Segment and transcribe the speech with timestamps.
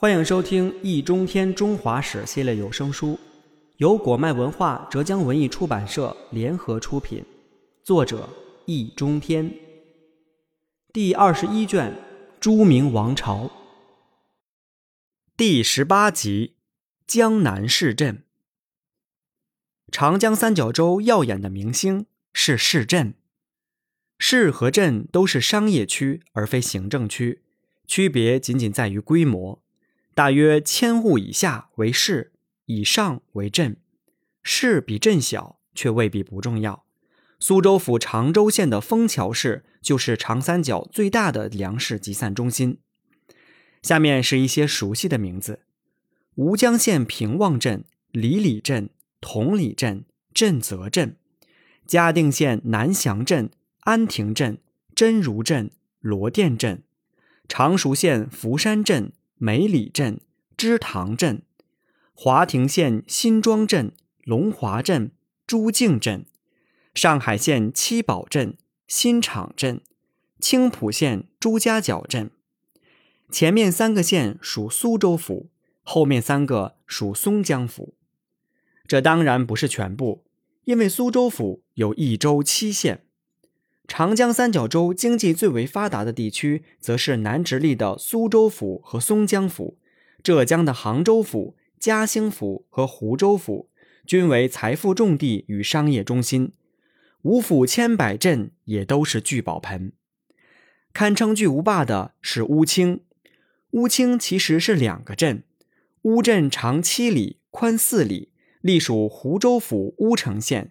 [0.00, 3.20] 欢迎收听《易中天中华史》系列有声书，
[3.76, 7.22] 由果麦文化、浙江文艺出版社联合出品，
[7.84, 8.26] 作者
[8.64, 9.54] 易中天。
[10.90, 11.92] 第二十一卷
[12.40, 13.44] 《朱明王朝》
[15.36, 16.54] 第十八集
[17.06, 18.14] 《江南市镇》。
[19.92, 23.12] 长江三角洲耀眼的明星是市镇，
[24.18, 27.42] 市和镇都是商业区，而非行政区，
[27.86, 29.62] 区别仅仅在于规模。
[30.20, 32.32] 大约千户以下为市，
[32.66, 33.78] 以上为镇。
[34.42, 36.84] 市比镇小，却未必不重要。
[37.38, 42.80] 苏州府常州县的枫桥市就是长三角最大的粮食集散中心。
[43.80, 45.60] 下面是一些熟悉的名字：
[46.34, 48.90] 吴江县平望镇、李里镇、
[49.22, 51.12] 同里镇、镇泽镇；
[51.86, 53.48] 嘉定县南翔镇、
[53.84, 54.58] 安亭镇、
[54.94, 56.82] 真如镇、罗店镇；
[57.48, 59.12] 常熟县福山镇。
[59.42, 60.20] 梅里镇、
[60.54, 61.40] 芝塘镇、
[62.12, 63.94] 华亭县新庄镇、
[64.24, 65.12] 龙华镇、
[65.46, 66.26] 朱泾镇；
[66.94, 69.80] 上海县七宝镇、新场镇、
[70.38, 72.30] 青浦县朱家角镇。
[73.30, 75.48] 前面三个县属苏州府，
[75.80, 77.94] 后面三个属松江府。
[78.86, 80.22] 这当然不是全部，
[80.64, 83.06] 因为苏州府有一州七县。
[83.90, 89.78] 长江三角洲经济最为发达的地区，则是南直隶的苏州府和松江府，
[90.22, 93.68] 浙江的杭州府、嘉兴府和湖州府，
[94.06, 96.52] 均为财富重地与商业中心。
[97.22, 99.90] 五府千百镇也都是聚宝盆。
[100.92, 103.00] 堪称巨无霸的是乌青，
[103.72, 105.42] 乌青其实是两个镇，
[106.02, 108.28] 乌镇长七里，宽四里，
[108.60, 110.68] 隶属湖州府乌城县；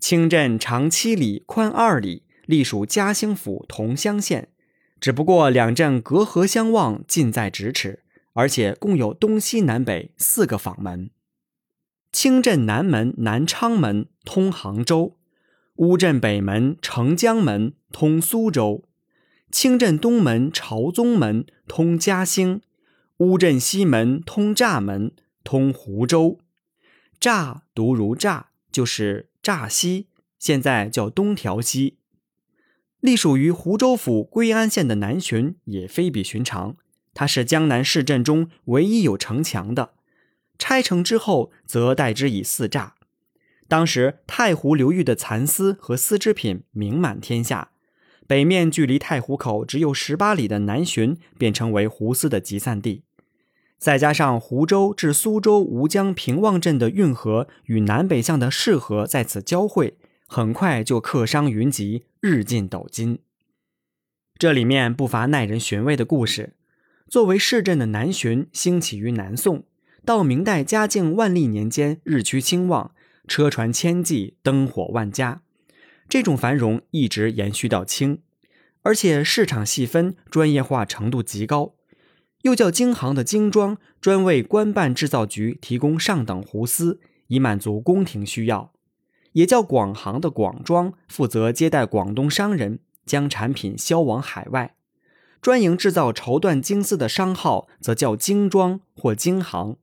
[0.00, 2.24] 青镇长七里，宽二里。
[2.48, 4.48] 隶属嘉兴府桐乡县，
[4.98, 11.10] 只不过两镇隔河相望，近在咫尺，而且共有东西南北四个坊门。
[12.10, 15.18] 清镇南门南昌门通杭州，
[15.74, 18.82] 乌镇北门澄江门通苏州，
[19.50, 22.62] 清镇东门朝宗门通嘉兴，
[23.18, 25.12] 乌镇西门通乍门
[25.44, 26.38] 通湖州。
[27.20, 30.06] 乍读如乍，就是乍西，
[30.38, 31.97] 现在叫东条西。
[33.00, 36.76] 隶属于湖州府归安县的南浔也非比寻常，
[37.14, 39.92] 它是江南市镇中唯一有城墙的。
[40.58, 42.90] 拆城之后，则代之以四栅。
[43.68, 47.70] 当时太湖流域的蚕丝和丝织品名满天下，
[48.26, 53.04] 北面距离太湖口只有十八里的南浔便成为湖丝的集散地。
[53.78, 59.96] 再加上湖州至苏州吴江平望镇的运河与南北向的市河在此交汇。
[60.30, 63.20] 很快就客商云集，日进斗金。
[64.36, 66.52] 这里面不乏耐人寻味的故事。
[67.08, 69.64] 作为市镇的南浔，兴起于南宋，
[70.04, 72.94] 到明代嘉靖、万历年间日趋兴旺，
[73.26, 75.40] 车船千计，灯火万家。
[76.10, 78.20] 这种繁荣一直延续到清，
[78.82, 81.74] 而且市场细分、专业化程度极高。
[82.42, 88.74] 又叫京行的京庄，专为官办制造局提供上等胡丝，以满足宫廷需要。
[89.38, 94.74] 也叫广行的广庄，负责接待广东商人，将产品销往海外；
[95.40, 99.76] 专营制造绸缎金丝的商号，则叫京庄或京行。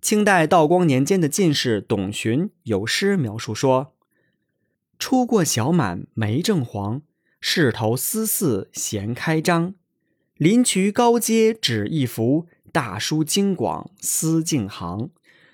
[0.00, 3.92] 清代道光年间的进士董询有诗描述说
[5.00, 7.02] ：“初过小满梅正黄，
[7.40, 9.74] 市头丝肆闲开张。
[10.36, 15.10] 临渠高阶纸一幅，大书京广丝竞行。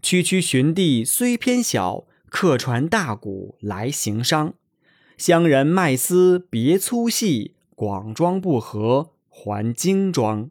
[0.00, 4.54] 区区寻地虽偏小。”客船大鼓来行商，
[5.18, 10.48] 乡人卖丝别粗细，广装不合还精装。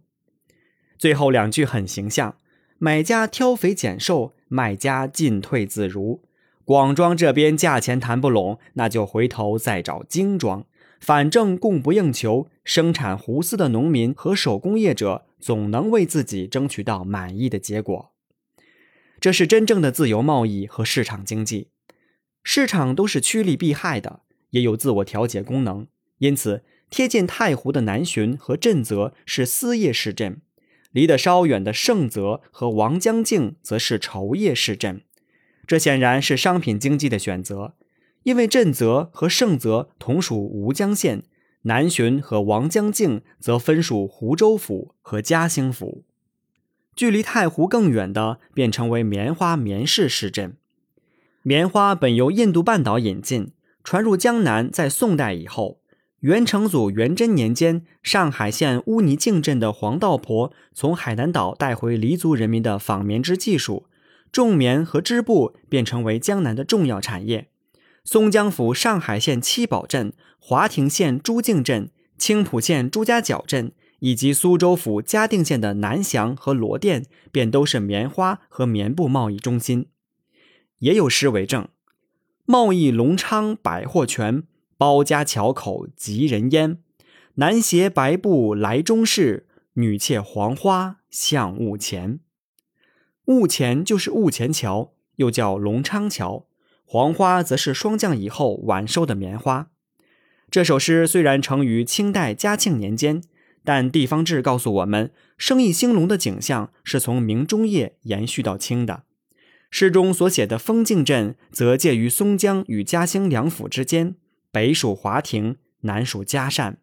[0.97, 2.35] 最后两句很形象，
[2.77, 6.21] 买家挑肥拣瘦，卖家进退自如。
[6.65, 10.65] 广庄这边价钱谈不拢，那就回头再找精装。
[10.99, 18.11] 反正供不应求，生产胡丝的农民和手工业者总能为自己争取到满意的结果。
[19.21, 21.67] 这是真正的自由贸易和市场经济，
[22.43, 24.21] 市场都是趋利避害的，
[24.51, 25.87] 也有自我调节功能。
[26.19, 30.41] 因此，贴近太湖的南浔和镇泽是丝业市镇，
[30.91, 35.01] 离得稍远的盛泽和王江泾则是绸业市镇。
[35.67, 37.75] 这显然是商品经济的选择，
[38.23, 41.23] 因为镇泽和盛泽同属吴江县，
[41.63, 46.05] 南浔和王江泾则分属湖州府和嘉兴府。
[46.99, 50.57] 距离太湖更远的，便成为棉花棉市市镇。
[51.43, 53.53] 棉花本由印度半岛引进，
[53.85, 55.79] 传入江南，在宋代以后，
[56.19, 63.85] 元成祖元贞年间，上海县乌泥泾镇的黄道婆从海南岛带回黎族人民的纺棉织技术，
[64.29, 67.47] 种棉和织布便成为江南的重要产业。
[68.03, 79.87] 松江府上海县七宝镇、华亭县朱泾镇、青浦县朱家角镇，以及苏州府嘉定县的南翔和罗店，便都是棉花和棉布贸易中心。
[80.79, 81.67] 也有诗为证
[82.45, 84.43] ：“贸易隆昌百货全。”
[84.79, 86.77] 包家桥口吉人烟，
[87.33, 92.21] 男携白布来中市，女窃黄花向屋前。
[93.25, 96.45] 屋前就是屋前桥，又叫隆昌桥。
[96.85, 99.69] 黄花则是霜降以后晚收的棉花。
[100.49, 103.21] 这首诗虽然成于清代嘉庆年间，
[103.63, 109.03] 但地方志告诉我们，生意兴隆的景象是从明中叶延续到清的。
[109.71, 114.15] 诗中所写的丰靖镇，则介于松江与嘉兴两府之间。
[114.51, 116.79] 北属华亭，南属嘉善。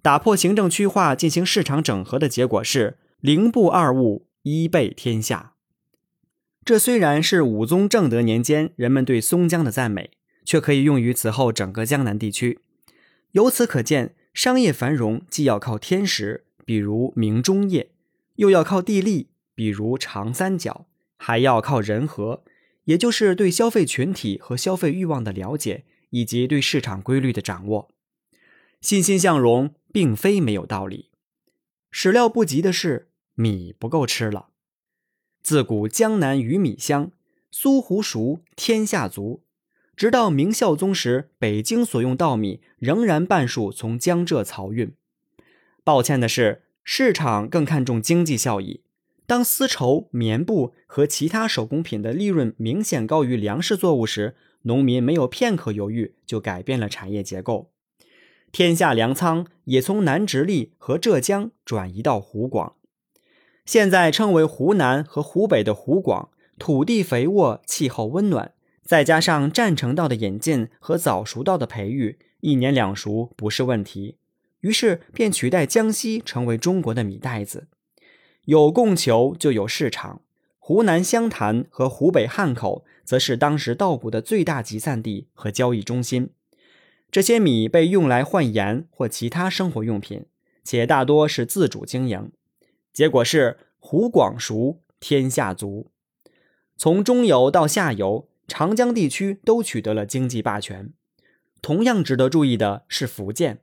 [0.00, 5.52] 打破行政区划，进行市场整合的结果是零布二物，一备天下。
[6.64, 10.10] 这虽然是武宗正德年间人们对松江的赞美，
[10.46, 12.60] 却可以用于此后整个江南地区。
[13.32, 17.90] 由此可见，商业繁荣既要靠天时，比如明中叶，
[18.36, 20.86] 又要靠地利，比如长三角，
[21.16, 22.44] 还要靠人和，
[22.84, 25.84] 也就是对消费群体和消费欲望的了解。
[26.12, 27.88] 以及对市场规律的掌握，
[28.80, 31.10] 欣欣向荣并非没有道理。
[31.92, 34.48] 始料不及的是，米不够吃了。
[35.40, 37.12] 自古江南鱼米香，
[37.52, 39.44] 苏湖熟，天下足。
[40.00, 44.94] 直到明孝宗时，北京所用稻米仍然半数从江浙漕运。
[45.84, 48.80] 抱歉的是，市场更看重经济效益。
[49.26, 57.70] 当丝绸、棉布和其他手工品的利润明显高于粮食作物时，农民没有片刻犹豫，就改变了产业结构。
[58.50, 62.74] 天下粮仓也从南直隶和浙江转移到湖广。
[63.66, 68.54] 现在称为湖南和湖北的湖广，土地肥沃，气候温暖，
[68.90, 74.16] 再加上占城稻的引进和早熟稻的培育，一年两熟不是问题。
[74.62, 77.68] 于是便取代江西成为中国的米袋子。
[78.46, 80.22] 有供求就有市场。
[80.58, 82.84] 湖南湘潭和湖北汉口。
[83.04, 86.30] 则是当时稻谷的最大集散地和交易中心。
[87.10, 90.26] 这些米被用来换盐或其他生活用品，
[90.62, 92.30] 且大多是自主经营。
[92.92, 95.90] 结果是湖广熟，天下足。
[96.76, 100.92] 从中游到下游，长江地区都取得了经济霸权。
[101.62, 103.60] 同样值得注意的是福建。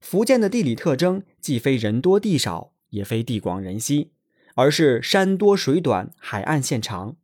[0.00, 4.10] 福建的地理特征既非人多地少，也非地广人稀，
[4.54, 7.16] 而是山多水短，海岸线长。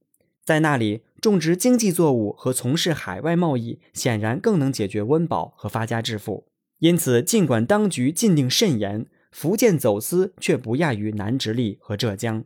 [0.43, 1.03] 在那里。
[1.21, 6.47] 种植经济作物和从事海外贸易，显然更能解决温饱和发家致富。
[6.81, 12.45] 因此，尽管当局禁令甚严，福建走私却不亚于南直隶和浙江。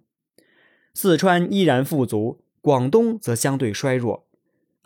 [0.94, 4.27] 四川依然富足，广东则相对衰弱。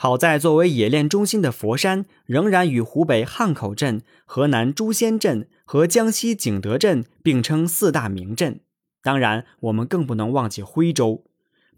[0.03, 8.59] 好在作为冶炼中心的佛山，仍然与湖北汉口镇、河南朱仙镇和江西景德镇并称四大名镇。
[9.01, 11.23] 当然，我们更不能忘记徽州。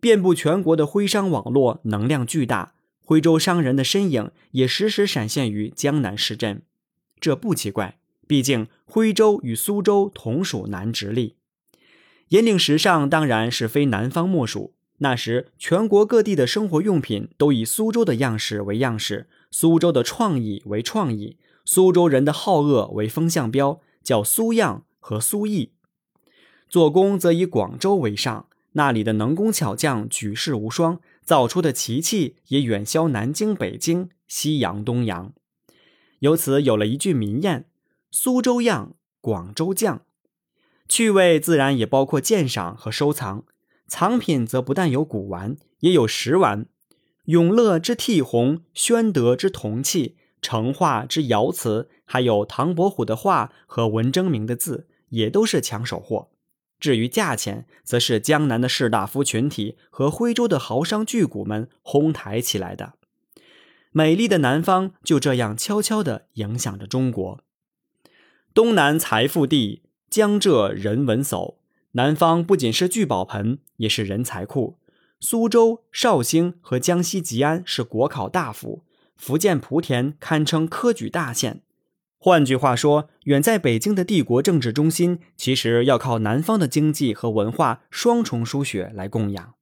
[0.01, 2.73] 遍布全国的徽商网络能量巨大，
[3.03, 6.63] 徽州商人的身影也时时闪现于江南市镇。
[7.21, 11.37] 这不奇怪，毕竟徽州与苏州同属南直隶。
[12.31, 14.73] 引领时尚当然是非南方莫属。
[14.99, 25.73] 那时全国各地的生活用品都以苏州的样式为样式，苏州的创意为创意，苏州人的好恶为风向标，叫苏样和苏意。
[26.69, 28.47] 做工则以广州为上。
[28.77, 35.33] 那里的能工巧匠举世无双，造出的奇器也远销南京、北京、西洋、东洋。
[36.19, 37.67] 由此有了一句名谚
[38.11, 40.03] ：“苏州样，广州匠。”
[40.89, 43.45] 趣味自然也包括鉴赏和收藏。
[43.87, 46.67] 藏品则不但有古玩，也有石玩。
[47.27, 56.29] 永乐之剔红，宣德之铜器，成化之窑瓷，还有唐伯虎的画和文征明的字，也都是抢手货。
[56.79, 62.95] 至于价钱，则是江南的士大夫群体和徽州的豪商巨贾们哄抬起来的。
[63.93, 67.41] 美丽的南方就这样悄悄地影响着中国。
[68.53, 71.55] 东南财富地，江浙人文叟。
[71.97, 74.79] 南方不仅是聚宝盆，也是人才库。
[75.21, 78.83] 苏州、绍兴和江西吉安是国考大府，
[79.17, 81.63] 福建莆田堪称科举大县。
[82.19, 89.55] 换句话说，远在北京的帝国政治中心，其实要靠南方的经济和文化双重输血来供养。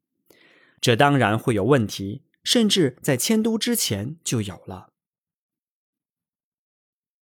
[0.81, 4.92] 这当然会有问题，甚至在迁都之前就有了。